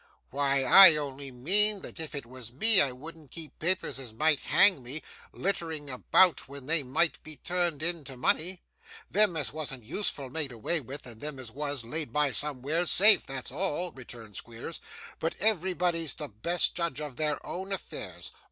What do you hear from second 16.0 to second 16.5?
the